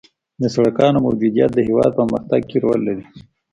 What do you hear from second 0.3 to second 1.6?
د سرکونو موجودیت د